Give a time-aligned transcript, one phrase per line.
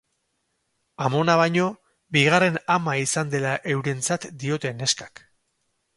[1.07, 1.67] Amona baino,
[2.17, 5.27] bigarren ama izan dela eurentzat diote neskak.